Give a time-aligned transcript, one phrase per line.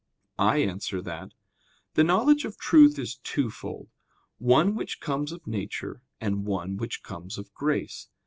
[0.39, 1.33] I answer that,
[1.93, 3.89] The knowledge of truth is twofold:
[4.39, 8.07] one which comes of nature, and one which comes of grace.